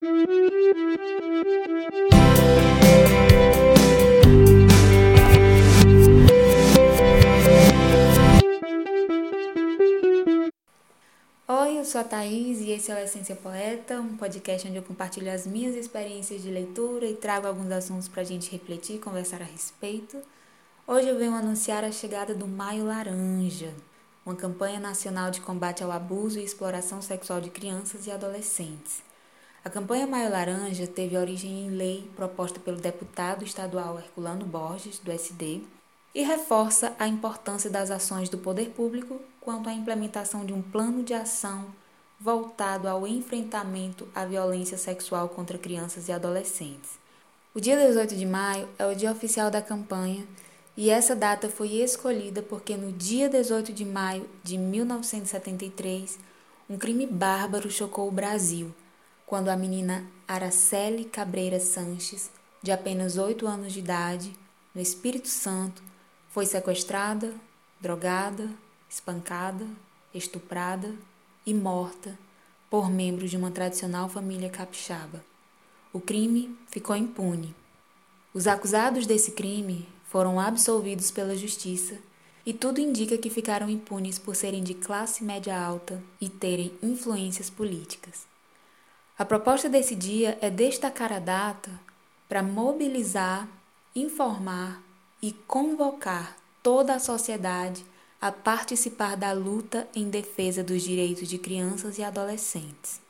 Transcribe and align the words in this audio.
Oi, 0.00 0.10
eu 11.78 11.84
sou 11.84 12.00
a 12.00 12.04
Thaís 12.04 12.60
e 12.60 12.70
esse 12.70 12.92
é 12.92 12.94
o 12.94 12.98
Essência 12.98 13.34
Poeta, 13.34 14.00
um 14.00 14.16
podcast 14.16 14.68
onde 14.68 14.76
eu 14.76 14.84
compartilho 14.84 15.32
as 15.32 15.44
minhas 15.44 15.74
experiências 15.74 16.42
de 16.42 16.50
leitura 16.52 17.04
e 17.04 17.16
trago 17.16 17.48
alguns 17.48 17.72
assuntos 17.72 18.06
para 18.06 18.22
a 18.22 18.24
gente 18.24 18.52
refletir 18.52 18.96
e 18.96 19.00
conversar 19.00 19.42
a 19.42 19.46
respeito. 19.46 20.22
Hoje 20.86 21.08
eu 21.08 21.18
venho 21.18 21.34
anunciar 21.34 21.82
a 21.82 21.90
chegada 21.90 22.36
do 22.36 22.46
Maio 22.46 22.84
Laranja, 22.84 23.74
uma 24.24 24.36
campanha 24.36 24.78
nacional 24.78 25.32
de 25.32 25.40
combate 25.40 25.82
ao 25.82 25.90
abuso 25.90 26.38
e 26.38 26.44
exploração 26.44 27.02
sexual 27.02 27.40
de 27.40 27.50
crianças 27.50 28.06
e 28.06 28.12
adolescentes. 28.12 29.07
A 29.68 29.70
campanha 29.70 30.06
Maio 30.06 30.30
Laranja 30.30 30.86
teve 30.86 31.14
origem 31.14 31.66
em 31.66 31.68
lei 31.68 32.10
proposta 32.16 32.58
pelo 32.58 32.78
deputado 32.78 33.44
estadual 33.44 33.98
Herculano 33.98 34.46
Borges, 34.46 34.98
do 34.98 35.12
SD, 35.12 35.60
e 36.14 36.22
reforça 36.22 36.96
a 36.98 37.06
importância 37.06 37.68
das 37.68 37.90
ações 37.90 38.30
do 38.30 38.38
poder 38.38 38.70
público 38.70 39.20
quanto 39.42 39.68
à 39.68 39.74
implementação 39.74 40.46
de 40.46 40.54
um 40.54 40.62
plano 40.62 41.02
de 41.02 41.12
ação 41.12 41.66
voltado 42.18 42.88
ao 42.88 43.06
enfrentamento 43.06 44.08
à 44.14 44.24
violência 44.24 44.78
sexual 44.78 45.28
contra 45.28 45.58
crianças 45.58 46.08
e 46.08 46.12
adolescentes. 46.12 46.92
O 47.54 47.60
dia 47.60 47.76
18 47.76 48.16
de 48.16 48.24
maio 48.24 48.66
é 48.78 48.86
o 48.86 48.96
dia 48.96 49.12
oficial 49.12 49.50
da 49.50 49.60
campanha 49.60 50.26
e 50.78 50.88
essa 50.88 51.14
data 51.14 51.50
foi 51.50 51.72
escolhida 51.72 52.40
porque 52.40 52.74
no 52.74 52.90
dia 52.90 53.28
18 53.28 53.70
de 53.74 53.84
maio 53.84 54.26
de 54.42 54.56
1973, 54.56 56.18
um 56.70 56.78
crime 56.78 57.06
bárbaro 57.06 57.70
chocou 57.70 58.08
o 58.08 58.10
Brasil, 58.10 58.74
quando 59.28 59.50
a 59.50 59.56
menina 59.56 60.06
Araceli 60.26 61.04
Cabreira 61.04 61.60
Sanches, 61.60 62.30
de 62.62 62.72
apenas 62.72 63.18
8 63.18 63.46
anos 63.46 63.74
de 63.74 63.80
idade, 63.80 64.34
no 64.74 64.80
Espírito 64.80 65.28
Santo, 65.28 65.82
foi 66.30 66.46
sequestrada, 66.46 67.34
drogada, 67.78 68.48
espancada, 68.88 69.66
estuprada 70.14 70.94
e 71.44 71.52
morta 71.52 72.18
por 72.70 72.90
membros 72.90 73.30
de 73.30 73.36
uma 73.36 73.50
tradicional 73.50 74.08
família 74.08 74.48
capixaba. 74.48 75.22
O 75.92 76.00
crime 76.00 76.56
ficou 76.68 76.96
impune. 76.96 77.54
Os 78.32 78.46
acusados 78.46 79.06
desse 79.06 79.32
crime 79.32 79.86
foram 80.04 80.40
absolvidos 80.40 81.10
pela 81.10 81.36
justiça 81.36 81.98
e 82.46 82.54
tudo 82.54 82.80
indica 82.80 83.18
que 83.18 83.28
ficaram 83.28 83.68
impunes 83.68 84.18
por 84.18 84.34
serem 84.34 84.62
de 84.62 84.72
classe 84.72 85.22
média 85.22 85.60
alta 85.60 86.02
e 86.18 86.30
terem 86.30 86.72
influências 86.82 87.50
políticas. 87.50 88.27
A 89.18 89.24
proposta 89.24 89.68
desse 89.68 89.96
dia 89.96 90.38
é 90.40 90.48
destacar 90.48 91.12
a 91.12 91.18
data 91.18 91.72
para 92.28 92.40
mobilizar, 92.40 93.48
informar 93.92 94.80
e 95.20 95.32
convocar 95.32 96.36
toda 96.62 96.94
a 96.94 97.00
sociedade 97.00 97.84
a 98.20 98.30
participar 98.30 99.16
da 99.16 99.32
luta 99.32 99.88
em 99.92 100.08
defesa 100.08 100.62
dos 100.62 100.82
direitos 100.82 101.26
de 101.26 101.36
crianças 101.36 101.98
e 101.98 102.04
adolescentes. 102.04 103.00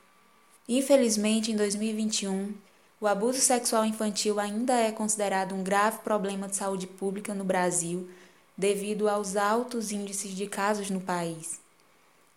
Infelizmente, 0.67 1.53
em 1.53 1.57
2021, 1.57 2.55
o 2.99 3.07
abuso 3.07 3.41
sexual 3.41 3.85
infantil 3.85 4.41
ainda 4.41 4.73
é 4.73 4.91
considerado 4.91 5.55
um 5.55 5.63
grave 5.63 5.99
problema 5.99 6.49
de 6.49 6.57
saúde 6.57 6.87
pública 6.87 7.35
no 7.35 7.45
Brasil 7.45 8.09
devido 8.57 9.11
aos 9.11 9.37
altos 9.37 9.93
índices 9.93 10.31
de 10.31 10.47
casos 10.47 10.89
no 10.89 11.03
país. 11.03 11.61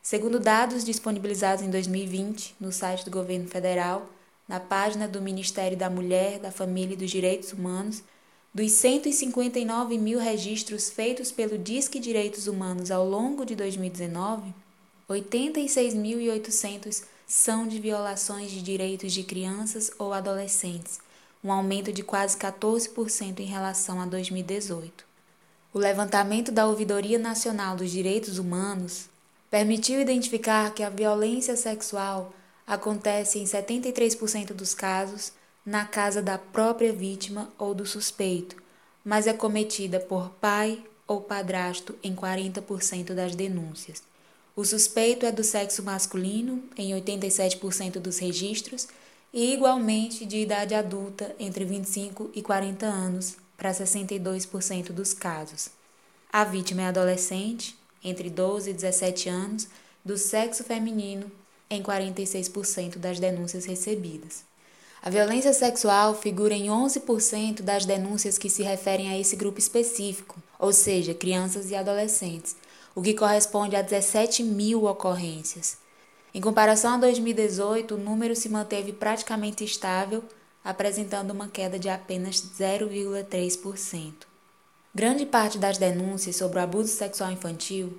Segundo 0.02 0.40
dados 0.40 0.84
disponibilizados 0.84 1.64
em 1.64 1.70
2020 1.70 2.56
no 2.60 2.72
site 2.72 3.06
do 3.06 3.12
governo 3.12 3.48
federal, 3.48 4.10
na 4.48 4.60
página 4.60 5.08
do 5.08 5.22
Ministério 5.22 5.78
da 5.78 5.92
Mulher, 5.92 6.40
da 6.40 6.52
Família 6.52 6.96
e 6.96 6.98
dos 6.98 7.12
Direitos 7.12 7.54
Humanos, 7.54 8.02
dos 8.52 8.72
159 8.72 10.00
mil 10.00 10.18
registros 10.18 10.90
feitos 10.90 11.32
pelo 11.32 11.56
Disque 11.56 12.00
Direitos 12.00 12.48
Humanos 12.48 12.90
ao 12.90 13.08
longo 13.08 13.46
de 13.46 13.56
2019, 13.56 14.52
86.800 15.08 17.04
são 17.28 17.68
de 17.68 17.80
violações 17.80 18.50
de 18.50 18.62
direitos 18.62 19.14
de 19.14 19.24
crianças 19.24 19.92
ou 20.00 20.14
adolescentes, 20.14 21.00
um 21.44 21.52
aumento 21.52 21.94
de 21.94 22.02
quase 22.02 22.36
14% 22.38 23.40
em 23.40 23.46
relação 23.46 24.02
a 24.02 24.06
2018. 24.08 25.06
O 25.72 25.78
levantamento 25.78 26.52
da 26.52 26.66
Ouvidoria 26.66 27.20
Nacional 27.20 27.76
dos 27.76 27.92
Direitos 27.92 28.40
Humanos 28.40 29.11
permitiu 29.52 30.00
identificar 30.00 30.74
que 30.74 30.82
a 30.82 30.90
violência 30.90 31.58
sexual 31.58 32.34
acontece 32.66 33.38
em 33.38 33.44
73% 33.44 34.54
dos 34.54 34.74
casos 34.74 35.34
na 35.66 35.86
casa 35.86 36.22
da 36.22 36.38
própria 36.38 36.94
vítima 36.94 37.52
ou 37.60 37.76
do 37.76 37.86
suspeito, 37.86 38.56
mas 39.04 39.28
é 39.28 39.34
cometida 39.34 40.00
por 40.00 40.30
pai 40.30 40.82
ou 41.06 41.20
padrasto 41.20 41.94
em 42.02 42.16
40% 42.16 43.14
das 43.14 43.36
denúncias. 43.36 44.02
O 44.56 44.64
suspeito 44.64 45.26
é 45.26 45.32
do 45.32 45.44
sexo 45.44 45.84
masculino, 45.84 46.64
em 46.78 46.92
87% 46.94 48.00
dos 48.00 48.20
registros, 48.20 48.88
e 49.34 49.54
igualmente 49.54 50.26
de 50.26 50.38
idade 50.38 50.74
adulta, 50.74 51.36
entre 51.40 51.66
25 51.66 52.32
e 52.34 52.42
40 52.42 52.86
anos, 52.86 53.38
para 53.58 53.72
62% 53.72 54.92
dos 54.92 55.14
casos. 55.14 55.70
A 56.32 56.44
vítima 56.44 56.84
é 56.84 56.86
adolescente, 56.88 57.78
entre 58.04 58.30
12 58.30 58.70
e 58.70 58.74
17 58.74 59.30
anos, 59.30 59.68
do 60.04 60.18
sexo 60.18 60.64
feminino, 60.64 61.32
em 61.70 61.82
46% 61.82 62.98
das 62.98 63.20
denúncias 63.20 63.66
recebidas. 63.66 64.44
A 65.04 65.10
violência 65.10 65.54
sexual 65.54 66.14
figura 66.14 66.54
em 66.54 66.68
11% 66.68 67.62
das 67.62 67.86
denúncias 67.86 68.38
que 68.38 68.50
se 68.50 68.62
referem 68.62 69.10
a 69.10 69.18
esse 69.18 69.36
grupo 69.36 69.58
específico, 69.58 70.42
ou 70.60 70.72
seja, 70.72 71.14
crianças 71.14 71.72
e 71.72 71.76
adolescentes, 71.76 72.56
o 72.94 73.02
que 73.02 73.14
corresponde 73.14 73.76
a 73.76 73.82
17 73.82 74.44
mil 74.44 74.86
ocorrências. 74.86 75.78
Em 76.34 76.40
comparação 76.40 76.94
a 76.94 76.98
2018, 76.98 77.96
o 77.96 77.98
número 77.98 78.36
se 78.36 78.48
manteve 78.48 78.94
praticamente 78.94 79.64
estável, 79.64 80.24
apresentando 80.64 81.32
uma 81.32 81.48
queda 81.48 81.80
de 81.80 81.90
apenas 81.90 82.36
0,3%. 82.36 84.31
Grande 84.94 85.26
parte 85.26 85.58
das 85.58 85.78
denúncias 85.78 86.36
sobre 86.36 86.60
o 86.60 86.62
abuso 86.62 86.90
sexual 86.90 87.32
infantil 87.32 87.98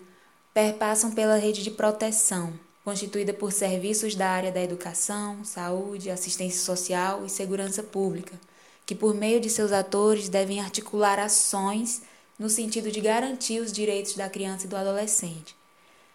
perpassam 0.53 1.11
pela 1.11 1.37
rede 1.37 1.63
de 1.63 1.71
proteção, 1.71 2.53
constituída 2.85 3.33
por 3.33 3.51
serviços 3.51 4.15
da 4.15 4.29
área 4.29 4.53
da 4.53 4.63
educação, 4.63 5.43
saúde, 5.43 6.11
assistência 6.11 6.61
social 6.61 7.25
e 7.25 7.31
segurança 7.31 7.83
pública, 7.83 8.39
que, 8.85 8.95
por 8.95 9.15
meio 9.15 9.41
de 9.41 9.49
seus 9.49 9.73
atores, 9.73 10.29
devem 10.29 10.61
articular 10.61 11.19
ações 11.19 12.03
no 12.39 12.51
sentido 12.51 12.93
de 12.93 13.01
garantir 13.01 13.61
os 13.61 13.73
direitos 13.73 14.15
da 14.15 14.29
criança 14.29 14.67
e 14.67 14.69
do 14.69 14.77
adolescente. 14.77 15.57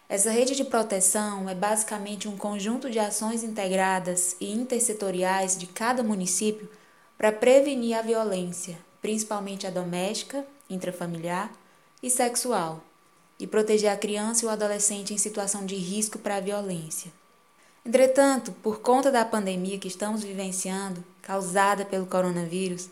Essa 0.08 0.30
rede 0.30 0.54
de 0.54 0.64
proteção 0.64 1.50
é 1.50 1.56
basicamente 1.56 2.28
um 2.28 2.36
conjunto 2.36 2.88
de 2.88 3.00
ações 3.00 3.42
integradas 3.42 4.36
e 4.40 4.52
intersetoriais 4.52 5.58
de 5.58 5.66
cada 5.66 6.04
município 6.04 6.70
para 7.16 7.32
prevenir 7.32 7.98
a 7.98 8.02
violência, 8.02 8.78
principalmente 9.02 9.66
a 9.66 9.70
doméstica, 9.70 10.46
intrafamiliar 10.68 11.50
e 12.02 12.10
sexual 12.10 12.82
e 13.38 13.46
proteger 13.46 13.90
a 13.90 13.96
criança 13.96 14.44
e 14.44 14.48
o 14.48 14.50
adolescente 14.50 15.14
em 15.14 15.18
situação 15.18 15.64
de 15.64 15.76
risco 15.76 16.18
para 16.18 16.36
a 16.36 16.40
violência. 16.40 17.12
Entretanto, 17.86 18.52
por 18.52 18.80
conta 18.80 19.10
da 19.10 19.24
pandemia 19.24 19.78
que 19.78 19.88
estamos 19.88 20.22
vivenciando, 20.22 21.02
causada 21.22 21.84
pelo 21.84 22.06
coronavírus, 22.06 22.90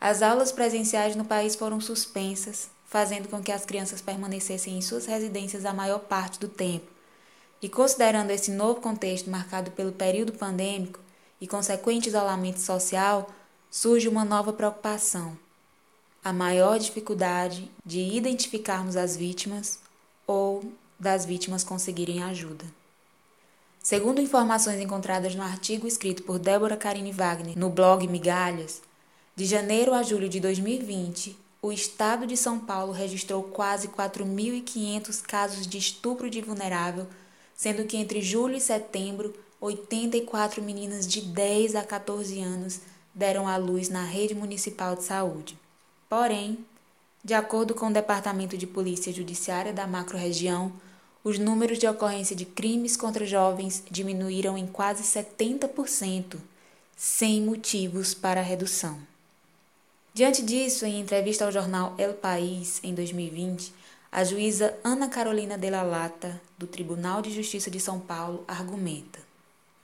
as 0.00 0.22
aulas 0.22 0.52
presenciais 0.52 1.16
no 1.16 1.24
país 1.24 1.56
foram 1.56 1.80
suspensas, 1.80 2.68
fazendo 2.86 3.28
com 3.28 3.42
que 3.42 3.50
as 3.50 3.64
crianças 3.64 4.00
permanecessem 4.00 4.76
em 4.76 4.82
suas 4.82 5.06
residências 5.06 5.64
a 5.64 5.72
maior 5.72 6.00
parte 6.00 6.38
do 6.38 6.48
tempo. 6.48 6.86
E 7.60 7.68
considerando 7.68 8.30
esse 8.30 8.52
novo 8.52 8.80
contexto 8.80 9.28
marcado 9.28 9.72
pelo 9.72 9.90
período 9.90 10.32
pandêmico 10.32 11.00
e 11.40 11.48
consequente 11.48 12.08
isolamento 12.08 12.60
social, 12.60 13.28
surge 13.70 14.08
uma 14.08 14.24
nova 14.24 14.52
preocupação 14.52 15.36
a 16.28 16.32
maior 16.32 16.78
dificuldade 16.78 17.70
de 17.82 18.00
identificarmos 18.00 18.96
as 18.96 19.16
vítimas 19.16 19.78
ou 20.26 20.62
das 21.00 21.24
vítimas 21.24 21.64
conseguirem 21.64 22.22
ajuda. 22.22 22.66
Segundo 23.82 24.20
informações 24.20 24.78
encontradas 24.78 25.34
no 25.34 25.42
artigo 25.42 25.86
escrito 25.86 26.22
por 26.24 26.38
Débora 26.38 26.76
Karine 26.76 27.12
Wagner 27.12 27.58
no 27.58 27.70
blog 27.70 28.06
Migalhas, 28.06 28.82
de 29.34 29.46
janeiro 29.46 29.94
a 29.94 30.02
julho 30.02 30.28
de 30.28 30.38
2020, 30.38 31.34
o 31.62 31.72
estado 31.72 32.26
de 32.26 32.36
São 32.36 32.58
Paulo 32.58 32.92
registrou 32.92 33.42
quase 33.44 33.88
4.500 33.88 35.22
casos 35.22 35.66
de 35.66 35.78
estupro 35.78 36.28
de 36.28 36.42
vulnerável, 36.42 37.06
sendo 37.56 37.86
que 37.86 37.96
entre 37.96 38.20
julho 38.20 38.54
e 38.54 38.60
setembro, 38.60 39.34
84 39.58 40.62
meninas 40.62 41.06
de 41.06 41.22
10 41.22 41.74
a 41.74 41.82
14 41.82 42.38
anos 42.42 42.80
deram 43.14 43.48
à 43.48 43.56
luz 43.56 43.88
na 43.88 44.04
rede 44.04 44.34
municipal 44.34 44.94
de 44.94 45.04
saúde. 45.04 45.58
Porém, 46.08 46.64
de 47.22 47.34
acordo 47.34 47.74
com 47.74 47.88
o 47.88 47.92
Departamento 47.92 48.56
de 48.56 48.66
Polícia 48.66 49.12
Judiciária 49.12 49.72
da 49.72 49.86
macro-região, 49.86 50.72
os 51.22 51.38
números 51.38 51.78
de 51.78 51.86
ocorrência 51.86 52.34
de 52.34 52.46
crimes 52.46 52.96
contra 52.96 53.26
jovens 53.26 53.82
diminuíram 53.90 54.56
em 54.56 54.66
quase 54.66 55.02
70%, 55.02 56.38
sem 56.96 57.42
motivos 57.42 58.14
para 58.14 58.40
redução. 58.40 58.98
Diante 60.14 60.42
disso, 60.42 60.86
em 60.86 61.00
entrevista 61.00 61.44
ao 61.44 61.52
jornal 61.52 61.94
El 61.98 62.14
País 62.14 62.80
em 62.82 62.94
2020, 62.94 63.74
a 64.10 64.24
juíza 64.24 64.74
Ana 64.82 65.08
Carolina 65.08 65.58
de 65.58 65.68
la 65.68 65.82
Lata, 65.82 66.40
do 66.56 66.66
Tribunal 66.66 67.20
de 67.20 67.30
Justiça 67.30 67.70
de 67.70 67.78
São 67.78 68.00
Paulo, 68.00 68.42
argumenta, 68.48 69.18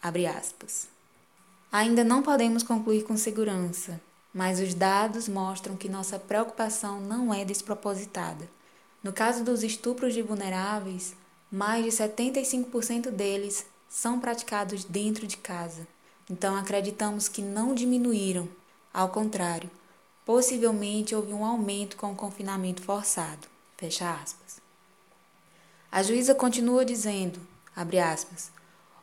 aspas, 0.02 0.88
Ainda 1.70 2.02
não 2.02 2.22
podemos 2.22 2.62
concluir 2.62 3.04
com 3.04 3.16
segurança, 3.16 4.00
mas 4.34 4.58
os 4.58 4.74
dados 4.74 5.28
mostram 5.28 5.76
que 5.76 5.88
nossa 5.88 6.18
preocupação 6.18 7.00
não 7.00 7.32
é 7.32 7.44
despropositada. 7.44 8.48
No 9.02 9.12
caso 9.12 9.44
dos 9.44 9.62
estupros 9.62 10.12
de 10.12 10.22
vulneráveis, 10.22 11.14
mais 11.50 11.84
de 11.84 11.90
75% 11.92 13.12
deles 13.12 13.64
são 13.88 14.18
praticados 14.18 14.82
dentro 14.82 15.24
de 15.24 15.36
casa. 15.36 15.86
Então 16.28 16.56
acreditamos 16.56 17.28
que 17.28 17.40
não 17.40 17.74
diminuíram, 17.74 18.48
ao 18.92 19.10
contrário, 19.10 19.70
possivelmente 20.24 21.14
houve 21.14 21.32
um 21.32 21.44
aumento 21.44 21.96
com 21.96 22.10
o 22.10 22.16
confinamento 22.16 22.82
forçado. 22.82 23.46
Fecha 23.76 24.10
aspas. 24.10 24.60
A 25.92 26.02
juíza 26.02 26.34
continua 26.34 26.84
dizendo, 26.84 27.38
abre 27.76 28.00
aspas, 28.00 28.50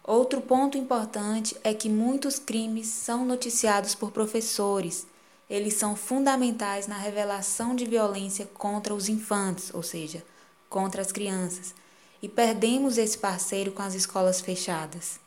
outro 0.03 0.41
ponto 0.41 0.77
importante 0.77 1.55
é 1.63 1.73
que 1.73 1.87
muitos 1.87 2.37
crimes 2.37 2.87
são 2.87 3.23
noticiados 3.23 3.95
por 3.95 4.11
professores. 4.11 5.05
Eles 5.51 5.73
são 5.73 5.97
fundamentais 5.97 6.87
na 6.87 6.97
revelação 6.97 7.75
de 7.75 7.83
violência 7.83 8.45
contra 8.53 8.95
os 8.95 9.09
infantes, 9.09 9.69
ou 9.73 9.83
seja, 9.83 10.23
contra 10.69 11.01
as 11.01 11.11
crianças, 11.11 11.75
e 12.21 12.29
perdemos 12.29 12.97
esse 12.97 13.17
parceiro 13.17 13.73
com 13.73 13.81
as 13.81 13.93
escolas 13.93 14.39
fechadas. 14.39 15.19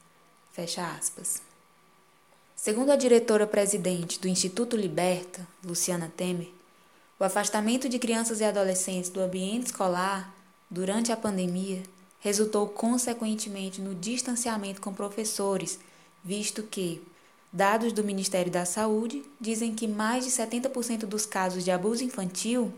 Fecha 0.50 0.82
aspas. 0.96 1.42
Segundo 2.56 2.90
a 2.90 2.96
diretora-presidente 2.96 4.18
do 4.18 4.26
Instituto 4.26 4.78
Liberta, 4.78 5.46
Luciana 5.62 6.10
Temer, 6.16 6.48
o 7.20 7.24
afastamento 7.24 7.86
de 7.86 7.98
crianças 7.98 8.40
e 8.40 8.44
adolescentes 8.44 9.10
do 9.10 9.20
ambiente 9.20 9.66
escolar 9.66 10.34
durante 10.70 11.12
a 11.12 11.18
pandemia 11.18 11.82
resultou 12.20 12.66
consequentemente 12.66 13.78
no 13.78 13.94
distanciamento 13.94 14.80
com 14.80 14.94
professores, 14.94 15.78
visto 16.24 16.62
que 16.62 17.02
dados 17.54 17.92
do 17.92 18.02
Ministério 18.02 18.50
da 18.50 18.64
Saúde 18.64 19.22
dizem 19.40 19.76
que 19.76 19.86
mais 19.86 20.24
de 20.24 20.30
70% 20.32 21.06
dos 21.06 21.24
casos 21.24 21.62
de 21.62 21.70
abuso 21.70 22.02
infantil 22.02 22.74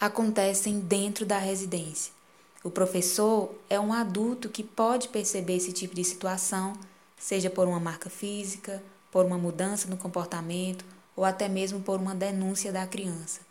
acontecem 0.00 0.80
dentro 0.80 1.24
da 1.24 1.38
residência. 1.38 2.12
O 2.64 2.68
professor 2.68 3.54
é 3.70 3.78
um 3.78 3.92
adulto 3.92 4.48
que 4.48 4.64
pode 4.64 5.08
perceber 5.10 5.54
esse 5.54 5.72
tipo 5.72 5.94
de 5.94 6.02
situação, 6.02 6.72
seja 7.16 7.48
por 7.48 7.68
uma 7.68 7.78
marca 7.78 8.10
física, 8.10 8.82
por 9.12 9.24
uma 9.24 9.38
mudança 9.38 9.86
no 9.86 9.96
comportamento 9.96 10.84
ou 11.14 11.24
até 11.24 11.48
mesmo 11.48 11.80
por 11.80 12.00
uma 12.00 12.14
denúncia 12.14 12.72
da 12.72 12.84
criança. 12.84 13.42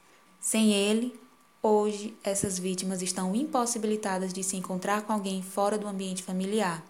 Sem 0.42 0.74
ele, 0.74 1.18
hoje 1.64 2.14
essas 2.22 2.60
vítimas 2.60 3.02
estão 3.02 3.34
impossibilitadas 3.34 4.34
de 4.34 4.44
se 4.44 4.58
encontrar 4.58 5.04
com 5.04 5.14
alguém 5.14 5.42
fora 5.42 5.78
do 5.78 5.88
ambiente 5.88 6.22
familiar. 6.22 6.84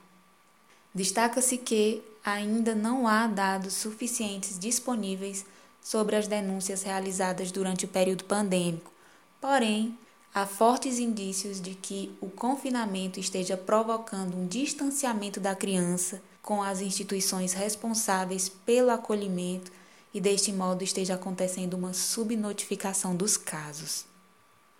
Destaca-se 0.91 1.59
que 1.59 2.01
ainda 2.25 2.73
não 2.73 3.07
há 3.07 3.27
dados 3.27 3.73
suficientes 3.75 4.57
disponíveis 4.57 5.45
sobre 5.79 6.15
as 6.15 6.27
denúncias 6.27 6.81
realizadas 6.81 7.51
durante 7.51 7.85
o 7.85 7.87
período 7.87 8.23
pandêmico, 8.23 8.91
porém, 9.39 9.95
há 10.33 10.47
fortes 10.47 10.97
indícios 10.97 11.61
de 11.61 11.75
que 11.75 12.11
o 12.19 12.27
confinamento 12.27 13.19
esteja 13.19 13.55
provocando 13.55 14.35
um 14.35 14.47
distanciamento 14.47 15.39
da 15.39 15.53
criança 15.53 16.19
com 16.41 16.63
as 16.63 16.81
instituições 16.81 17.53
responsáveis 17.53 18.49
pelo 18.49 18.89
acolhimento 18.89 19.71
e 20.11 20.19
deste 20.19 20.51
modo 20.51 20.83
esteja 20.83 21.13
acontecendo 21.13 21.75
uma 21.75 21.93
subnotificação 21.93 23.15
dos 23.15 23.37
casos. 23.37 24.05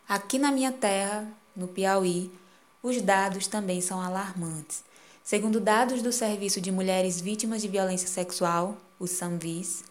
Aqui 0.09 0.39
na 0.39 0.51
minha 0.51 0.71
terra, 0.71 1.27
no 1.55 1.67
Piauí, 1.67 2.31
os 2.81 3.01
dados 3.01 3.45
também 3.45 3.81
são 3.81 4.01
alarmantes. 4.01 4.83
Segundo 5.25 5.59
dados 5.59 6.03
do 6.03 6.11
Serviço 6.11 6.61
de 6.61 6.71
Mulheres 6.71 7.19
Vítimas 7.19 7.63
de 7.63 7.67
Violência 7.67 8.07
Sexual, 8.07 8.77
o 8.99 9.07
SAMVIS, 9.07 9.83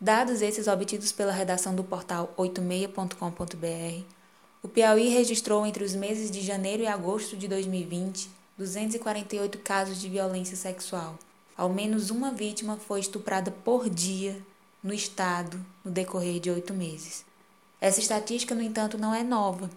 dados 0.00 0.40
esses 0.40 0.68
obtidos 0.68 1.10
pela 1.10 1.32
redação 1.32 1.74
do 1.74 1.82
portal 1.82 2.32
86.com.br, 2.38 4.04
o 4.62 4.68
Piauí 4.68 5.08
registrou 5.08 5.66
entre 5.66 5.82
os 5.82 5.92
meses 5.96 6.30
de 6.30 6.40
janeiro 6.40 6.84
e 6.84 6.86
agosto 6.86 7.36
de 7.36 7.48
2020 7.48 8.30
248 8.56 9.58
casos 9.58 10.00
de 10.00 10.08
violência 10.08 10.56
sexual. 10.56 11.18
Ao 11.56 11.68
menos 11.68 12.10
uma 12.10 12.30
vítima 12.30 12.76
foi 12.76 13.00
estuprada 13.00 13.50
por 13.50 13.90
dia 13.90 14.40
no 14.84 14.94
estado 14.94 15.60
no 15.84 15.90
decorrer 15.90 16.38
de 16.38 16.48
oito 16.48 16.72
meses. 16.72 17.24
Essa 17.80 17.98
estatística, 17.98 18.54
no 18.54 18.62
entanto, 18.62 18.96
não 18.96 19.12
é 19.12 19.24
nova. 19.24 19.68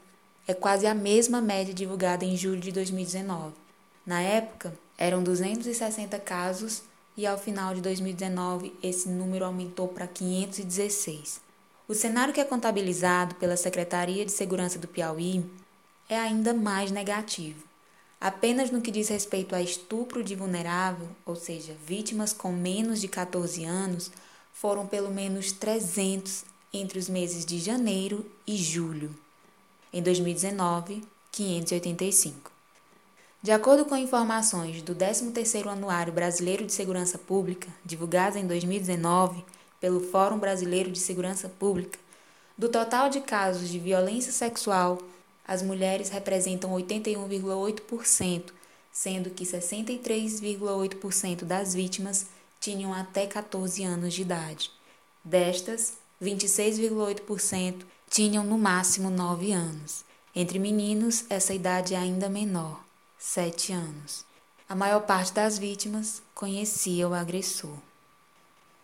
É 0.47 0.53
quase 0.53 0.85
a 0.85 0.93
mesma 0.93 1.41
média 1.41 1.73
divulgada 1.73 2.23
em 2.23 2.37
julho 2.37 2.61
de 2.61 2.71
2019. 2.71 3.68
Na 4.09 4.21
época, 4.21 4.73
eram 4.97 5.21
260 5.21 6.17
casos 6.17 6.81
e 7.15 7.27
ao 7.27 7.37
final 7.37 7.75
de 7.75 7.81
2019 7.81 8.73
esse 8.81 9.07
número 9.07 9.45
aumentou 9.45 9.87
para 9.87 10.07
516. 10.07 11.39
O 11.87 11.93
cenário 11.93 12.33
que 12.33 12.41
é 12.41 12.43
contabilizado 12.43 13.35
pela 13.35 13.55
Secretaria 13.55 14.25
de 14.25 14.31
Segurança 14.31 14.79
do 14.79 14.87
Piauí 14.87 15.45
é 16.09 16.17
ainda 16.17 16.55
mais 16.55 16.89
negativo. 16.89 17.63
Apenas 18.19 18.71
no 18.71 18.81
que 18.81 18.89
diz 18.89 19.09
respeito 19.09 19.53
a 19.53 19.61
estupro 19.61 20.23
de 20.23 20.33
vulnerável, 20.35 21.09
ou 21.23 21.35
seja, 21.35 21.75
vítimas 21.85 22.33
com 22.33 22.51
menos 22.51 22.99
de 23.01 23.07
14 23.07 23.63
anos, 23.63 24.11
foram 24.51 24.87
pelo 24.87 25.11
menos 25.11 25.51
300 25.51 26.45
entre 26.73 26.97
os 26.97 27.07
meses 27.07 27.45
de 27.45 27.59
janeiro 27.59 28.25
e 28.47 28.57
julho. 28.57 29.15
Em 29.93 30.01
2019, 30.01 31.03
585. 31.31 32.58
De 33.41 33.53
acordo 33.53 33.85
com 33.85 33.95
informações 33.95 34.81
do 34.81 34.93
13º 34.93 35.67
Anuário 35.67 36.11
Brasileiro 36.11 36.65
de 36.65 36.73
Segurança 36.73 37.17
Pública, 37.17 37.69
divulgadas 37.85 38.35
em 38.35 38.45
2019 38.45 39.45
pelo 39.79 40.01
Fórum 40.01 40.37
Brasileiro 40.37 40.91
de 40.91 40.99
Segurança 40.99 41.47
Pública, 41.47 41.97
do 42.57 42.67
total 42.67 43.09
de 43.09 43.21
casos 43.21 43.69
de 43.69 43.79
violência 43.79 44.33
sexual, 44.33 45.01
as 45.47 45.61
mulheres 45.61 46.09
representam 46.09 46.71
81,8%, 46.71 48.51
sendo 48.91 49.29
que 49.29 49.45
63,8% 49.45 51.45
das 51.45 51.73
vítimas 51.73 52.25
tinham 52.59 52.93
até 52.93 53.25
14 53.25 53.85
anos 53.85 54.13
de 54.13 54.23
idade. 54.23 54.69
Destas, 55.23 55.93
26,8% 56.21 57.85
tinham 58.09 58.43
no 58.43 58.57
máximo 58.57 59.09
9 59.09 59.53
anos. 59.53 60.03
Entre 60.35 60.59
meninos, 60.59 61.23
essa 61.29 61.53
idade 61.53 61.95
é 61.95 61.97
ainda 61.97 62.27
menor, 62.27 62.88
7 63.19 63.73
anos. 63.73 64.25
A 64.67 64.73
maior 64.73 65.01
parte 65.01 65.33
das 65.33 65.59
vítimas 65.59 66.23
conhecia 66.33 67.05
o 67.05 67.13
agressor. 67.13 67.75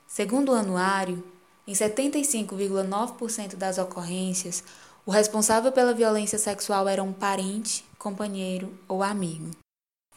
Segundo 0.05 0.51
o 0.51 0.55
anuário, 0.55 1.23
em 1.65 1.71
75,9% 1.71 3.55
das 3.55 3.77
ocorrências, 3.77 4.61
o 5.05 5.11
responsável 5.11 5.71
pela 5.71 5.93
violência 5.93 6.37
sexual 6.37 6.85
era 6.89 7.01
um 7.01 7.13
parente, 7.13 7.85
companheiro 7.97 8.77
ou 8.89 9.01
amigo. 9.01 9.51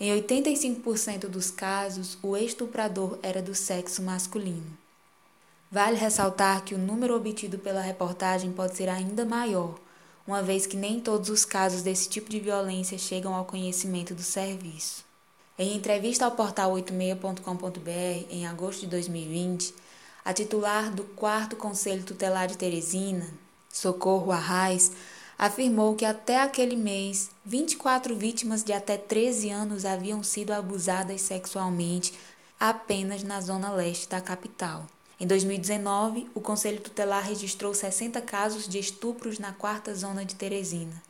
Em 0.01 0.11
85% 0.21 1.29
dos 1.29 1.53
casos, 1.53 2.19
o 2.21 2.37
estuprador 2.37 3.21
era 3.23 3.41
do 3.41 3.55
sexo 3.55 4.03
masculino. 4.03 4.77
Vale 5.71 5.97
ressaltar 5.97 6.65
que 6.65 6.75
o 6.75 6.79
número 6.79 7.15
obtido 7.15 7.57
pela 7.57 7.81
reportagem 7.81 8.51
pode 8.51 8.77
ser 8.77 8.89
ainda 8.89 9.25
maior, 9.25 9.79
uma 10.29 10.43
vez 10.43 10.67
que 10.67 10.77
nem 10.77 11.01
todos 11.01 11.31
os 11.31 11.47
casos 11.47 11.81
desse 11.81 12.07
tipo 12.07 12.29
de 12.29 12.39
violência 12.39 12.99
chegam 12.99 13.35
ao 13.35 13.47
conhecimento 13.47 14.15
do 14.15 14.23
serviço. 14.23 15.03
Em 15.59 15.75
entrevista 15.75 16.27
ao 16.27 16.33
portal 16.33 16.75
86.com.br 16.75 18.27
em 18.31 18.47
agosto 18.47 18.81
de 18.81 18.89
2020, 18.89 19.75
a 20.23 20.35
titular 20.35 20.91
do 20.91 21.03
4 21.03 21.57
Conselho 21.57 22.05
Tutelar 22.05 22.47
de 22.47 22.59
Teresina, 22.59 23.27
Socorro 23.73 24.31
Arraes, 24.31 24.93
afirmou 25.39 25.95
que 25.95 26.05
até 26.05 26.43
aquele 26.43 26.77
mês, 26.77 27.31
24 27.47 28.15
vítimas 28.15 28.63
de 28.63 28.75
até 28.75 28.99
13 28.99 29.49
anos 29.49 29.87
haviam 29.87 30.23
sido 30.23 30.53
abusadas 30.53 31.23
sexualmente 31.23 32.13
apenas 32.61 33.23
na 33.23 33.41
zona 33.41 33.73
leste 33.73 34.07
da 34.07 34.21
capital. 34.21 34.87
Em 35.21 35.27
2019, 35.27 36.31
o 36.33 36.41
Conselho 36.41 36.81
Tutelar 36.81 37.27
registrou 37.27 37.75
60 37.75 38.21
casos 38.21 38.69
de 38.69 38.79
estupros 38.79 39.41
na 39.41 39.53
quarta 39.53 39.93
zona 39.93 40.25
de 40.25 40.37
Teresina. 40.37 41.03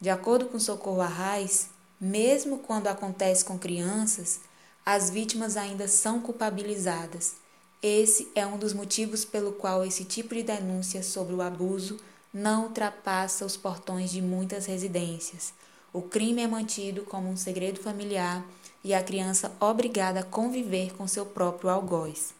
De 0.00 0.08
acordo 0.08 0.46
com 0.46 0.58
Socorro 0.58 1.02
Arraes, 1.02 1.68
mesmo 2.00 2.60
quando 2.60 2.86
acontece 2.86 3.44
com 3.44 3.58
crianças, 3.58 4.40
as 4.84 5.10
vítimas 5.10 5.58
ainda 5.58 5.86
são 5.86 6.20
culpabilizadas. 6.20 7.34
Esse 7.82 8.30
é 8.34 8.46
um 8.46 8.56
dos 8.56 8.72
motivos 8.72 9.26
pelo 9.26 9.52
qual 9.52 9.84
esse 9.84 10.06
tipo 10.06 10.34
de 10.34 10.42
denúncia 10.42 11.02
sobre 11.02 11.34
o 11.34 11.42
abuso 11.42 12.00
não 12.32 12.64
ultrapassa 12.64 13.44
os 13.44 13.58
portões 13.58 14.10
de 14.10 14.22
muitas 14.22 14.64
residências. 14.64 15.52
O 15.92 16.00
crime 16.00 16.40
é 16.40 16.46
mantido 16.46 17.02
como 17.02 17.28
um 17.28 17.36
segredo 17.36 17.78
familiar 17.78 18.42
e 18.82 18.94
a 18.94 19.02
criança 19.02 19.52
obrigada 19.60 20.20
a 20.20 20.24
conviver 20.24 20.94
com 20.94 21.06
seu 21.06 21.26
próprio 21.26 21.68
algoz. 21.68 22.39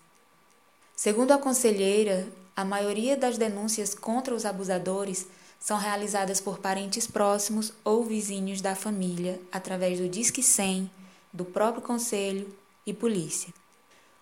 Segundo 1.02 1.33
a 1.33 1.38
conselheira, 1.38 2.28
a 2.54 2.62
maioria 2.62 3.16
das 3.16 3.38
denúncias 3.38 3.95
contra 3.95 4.35
os 4.35 4.45
abusadores 4.45 5.26
são 5.59 5.78
realizadas 5.78 6.42
por 6.42 6.59
parentes 6.59 7.07
próximos 7.07 7.73
ou 7.83 8.04
vizinhos 8.04 8.61
da 8.61 8.75
família 8.75 9.40
através 9.50 9.99
do 9.99 10.11
Disque 10.11 10.42
100, 10.42 10.90
do 11.33 11.42
próprio 11.42 11.83
conselho 11.83 12.54
e 12.87 12.92
polícia. 12.92 13.49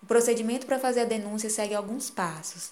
O 0.01 0.07
procedimento 0.07 0.67
para 0.67 0.79
fazer 0.79 1.01
a 1.01 1.05
denúncia 1.05 1.51
segue 1.51 1.75
alguns 1.75 2.11
passos. 2.11 2.71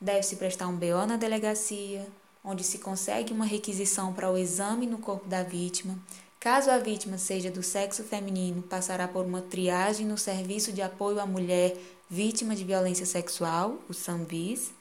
Deve-se 0.00 0.34
prestar 0.34 0.66
um 0.66 0.74
BO 0.74 1.06
na 1.06 1.16
delegacia, 1.16 2.08
onde 2.42 2.64
se 2.64 2.78
consegue 2.78 3.32
uma 3.32 3.46
requisição 3.46 4.12
para 4.12 4.32
o 4.32 4.36
exame 4.36 4.84
no 4.84 4.98
corpo 4.98 5.28
da 5.28 5.44
vítima. 5.44 5.96
Caso 6.40 6.72
a 6.72 6.78
vítima 6.78 7.18
seja 7.18 7.52
do 7.52 7.62
sexo 7.62 8.02
feminino, 8.02 8.62
passará 8.62 9.06
por 9.06 9.24
uma 9.24 9.40
triagem 9.40 10.04
no 10.06 10.18
Serviço 10.18 10.72
de 10.72 10.82
Apoio 10.82 11.20
à 11.20 11.24
Mulher 11.24 11.74
Vítima 12.08 12.54
de 12.54 12.64
Violência 12.64 13.06
Sexual, 13.06 13.78
o 13.88 13.94
SAMVIS, 13.94 14.72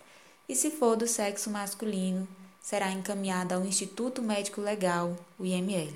e 0.48 0.56
se 0.56 0.70
for 0.70 0.98
do 0.98 1.08
sexo 1.08 1.50
masculino, 1.50 2.28
será 2.62 2.92
encaminhada 2.92 3.56
ao 3.56 3.64
Instituto 3.64 4.22
Médico 4.22 4.60
Legal, 4.60 5.16
o 5.40 5.46
IML. 5.46 5.94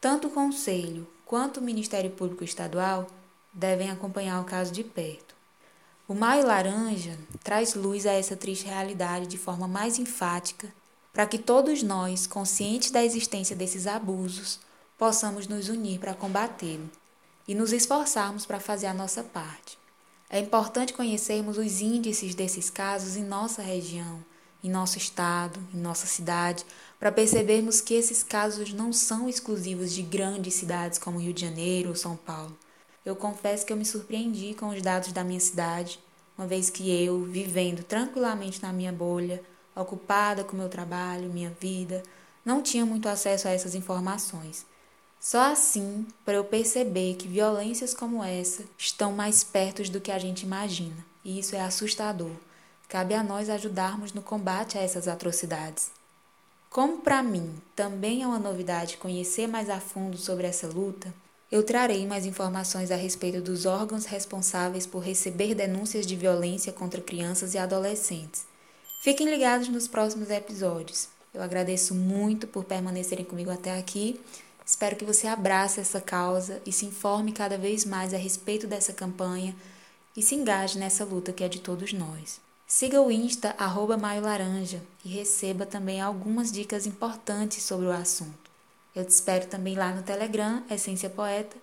Tanto 0.00 0.28
o 0.28 0.30
Conselho 0.30 1.06
quanto 1.26 1.60
o 1.60 1.62
Ministério 1.62 2.10
Público 2.10 2.42
Estadual 2.42 3.06
devem 3.52 3.90
acompanhar 3.90 4.40
o 4.40 4.44
caso 4.44 4.72
de 4.72 4.82
perto. 4.82 5.34
O 6.08 6.14
Maio 6.14 6.46
Laranja 6.46 7.18
traz 7.44 7.74
luz 7.74 8.06
a 8.06 8.12
essa 8.12 8.34
triste 8.34 8.64
realidade 8.64 9.26
de 9.26 9.36
forma 9.36 9.68
mais 9.68 9.98
enfática, 9.98 10.72
para 11.12 11.26
que 11.26 11.38
todos 11.38 11.82
nós, 11.82 12.26
conscientes 12.26 12.90
da 12.90 13.04
existência 13.04 13.54
desses 13.54 13.86
abusos, 13.86 14.58
possamos 14.96 15.46
nos 15.46 15.68
unir 15.68 15.98
para 15.98 16.14
combatê-lo 16.14 16.90
e 17.46 17.54
nos 17.54 17.72
esforçarmos 17.72 18.46
para 18.46 18.58
fazer 18.58 18.86
a 18.86 18.94
nossa 18.94 19.22
parte. 19.22 19.81
É 20.34 20.38
importante 20.38 20.94
conhecermos 20.94 21.58
os 21.58 21.82
índices 21.82 22.34
desses 22.34 22.70
casos 22.70 23.18
em 23.18 23.22
nossa 23.22 23.60
região, 23.60 24.24
em 24.64 24.70
nosso 24.70 24.96
estado, 24.96 25.60
em 25.74 25.76
nossa 25.76 26.06
cidade, 26.06 26.64
para 26.98 27.12
percebermos 27.12 27.82
que 27.82 27.92
esses 27.92 28.22
casos 28.22 28.72
não 28.72 28.94
são 28.94 29.28
exclusivos 29.28 29.92
de 29.92 30.00
grandes 30.00 30.54
cidades 30.54 30.98
como 30.98 31.18
Rio 31.18 31.34
de 31.34 31.42
Janeiro 31.42 31.90
ou 31.90 31.94
São 31.94 32.16
Paulo. 32.16 32.56
Eu 33.04 33.14
confesso 33.14 33.66
que 33.66 33.74
eu 33.74 33.76
me 33.76 33.84
surpreendi 33.84 34.54
com 34.54 34.70
os 34.70 34.80
dados 34.80 35.12
da 35.12 35.22
minha 35.22 35.38
cidade, 35.38 36.00
uma 36.38 36.46
vez 36.46 36.70
que 36.70 36.90
eu, 36.90 37.24
vivendo 37.24 37.84
tranquilamente 37.84 38.62
na 38.62 38.72
minha 38.72 38.90
bolha, 38.90 39.42
ocupada 39.76 40.44
com 40.44 40.56
meu 40.56 40.70
trabalho, 40.70 41.28
minha 41.28 41.54
vida, 41.60 42.02
não 42.42 42.62
tinha 42.62 42.86
muito 42.86 43.06
acesso 43.06 43.48
a 43.48 43.50
essas 43.50 43.74
informações. 43.74 44.64
Só 45.22 45.52
assim 45.52 46.04
para 46.24 46.34
eu 46.34 46.42
perceber 46.42 47.14
que 47.14 47.28
violências 47.28 47.94
como 47.94 48.24
essa 48.24 48.64
estão 48.76 49.12
mais 49.12 49.44
perto 49.44 49.88
do 49.88 50.00
que 50.00 50.10
a 50.10 50.18
gente 50.18 50.42
imagina, 50.42 50.96
e 51.24 51.38
isso 51.38 51.54
é 51.54 51.60
assustador. 51.60 52.32
Cabe 52.88 53.14
a 53.14 53.22
nós 53.22 53.48
ajudarmos 53.48 54.12
no 54.12 54.20
combate 54.20 54.76
a 54.76 54.82
essas 54.82 55.06
atrocidades. 55.06 55.92
Como 56.68 56.98
para 57.02 57.22
mim 57.22 57.54
também 57.76 58.24
é 58.24 58.26
uma 58.26 58.40
novidade 58.40 58.96
conhecer 58.96 59.46
mais 59.46 59.70
a 59.70 59.78
fundo 59.78 60.16
sobre 60.16 60.44
essa 60.48 60.66
luta, 60.66 61.14
eu 61.52 61.62
trarei 61.62 62.04
mais 62.04 62.26
informações 62.26 62.90
a 62.90 62.96
respeito 62.96 63.40
dos 63.40 63.64
órgãos 63.64 64.06
responsáveis 64.06 64.88
por 64.88 65.04
receber 65.04 65.54
denúncias 65.54 66.04
de 66.04 66.16
violência 66.16 66.72
contra 66.72 67.00
crianças 67.00 67.54
e 67.54 67.58
adolescentes. 67.58 68.44
Fiquem 69.00 69.30
ligados 69.30 69.68
nos 69.68 69.86
próximos 69.86 70.30
episódios. 70.30 71.08
Eu 71.32 71.42
agradeço 71.42 71.94
muito 71.94 72.48
por 72.48 72.64
permanecerem 72.64 73.24
comigo 73.24 73.50
até 73.50 73.78
aqui. 73.78 74.20
Espero 74.64 74.96
que 74.96 75.04
você 75.04 75.26
abrace 75.26 75.80
essa 75.80 76.00
causa 76.00 76.62
e 76.64 76.72
se 76.72 76.86
informe 76.86 77.32
cada 77.32 77.58
vez 77.58 77.84
mais 77.84 78.14
a 78.14 78.16
respeito 78.16 78.66
dessa 78.66 78.92
campanha 78.92 79.54
e 80.16 80.22
se 80.22 80.34
engaje 80.34 80.78
nessa 80.78 81.04
luta 81.04 81.32
que 81.32 81.44
é 81.44 81.48
de 81.48 81.60
todos 81.60 81.92
nós. 81.92 82.40
Siga 82.66 83.02
o 83.02 83.10
Insta, 83.10 83.54
arroba 83.58 83.98
Maio 83.98 84.22
Laranja, 84.22 84.82
e 85.04 85.08
receba 85.08 85.66
também 85.66 86.00
algumas 86.00 86.50
dicas 86.50 86.86
importantes 86.86 87.62
sobre 87.64 87.86
o 87.86 87.92
assunto. 87.92 88.50
Eu 88.94 89.04
te 89.04 89.10
espero 89.10 89.46
também 89.46 89.74
lá 89.74 89.92
no 89.92 90.02
Telegram, 90.02 90.62
Essência 90.70 91.10
Poeta, 91.10 91.56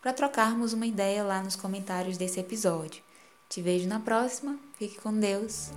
para 0.00 0.12
trocarmos 0.12 0.72
uma 0.72 0.86
ideia 0.86 1.24
lá 1.24 1.42
nos 1.42 1.56
comentários 1.56 2.16
desse 2.16 2.38
episódio. 2.38 3.02
Te 3.48 3.60
vejo 3.60 3.88
na 3.88 4.00
próxima, 4.00 4.58
fique 4.78 5.00
com 5.00 5.12
Deus. 5.12 5.70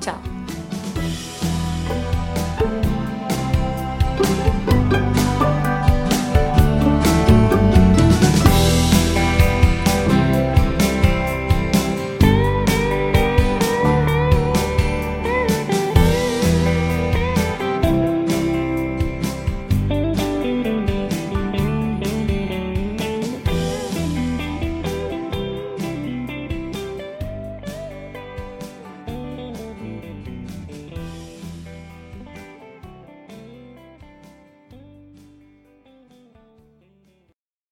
Tchau! 0.00 0.63